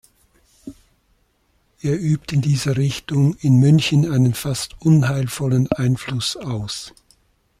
Er 1.83 1.93
übt 1.99 2.33
in 2.33 2.41
dieser 2.41 2.75
Richtung 2.75 3.35
in 3.35 3.57
München 3.59 4.11
einen 4.11 4.33
fast 4.33 4.81
unheilvollen 4.81 5.71
Einfluß 5.71 6.37
aus“. 6.37 6.91